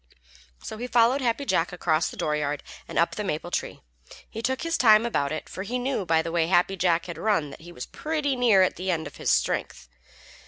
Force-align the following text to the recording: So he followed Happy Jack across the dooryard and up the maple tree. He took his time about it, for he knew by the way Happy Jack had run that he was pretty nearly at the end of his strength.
So 0.63 0.79
he 0.79 0.87
followed 0.87 1.21
Happy 1.21 1.45
Jack 1.45 1.71
across 1.71 2.09
the 2.09 2.17
dooryard 2.17 2.63
and 2.87 2.97
up 2.97 3.13
the 3.13 3.23
maple 3.23 3.51
tree. 3.51 3.81
He 4.27 4.41
took 4.41 4.63
his 4.63 4.75
time 4.75 5.05
about 5.05 5.31
it, 5.31 5.47
for 5.47 5.61
he 5.61 5.77
knew 5.77 6.07
by 6.07 6.23
the 6.23 6.31
way 6.31 6.47
Happy 6.47 6.75
Jack 6.75 7.05
had 7.05 7.19
run 7.19 7.51
that 7.51 7.61
he 7.61 7.71
was 7.71 7.85
pretty 7.85 8.35
nearly 8.35 8.65
at 8.65 8.77
the 8.77 8.89
end 8.89 9.05
of 9.05 9.17
his 9.17 9.29
strength. 9.29 9.89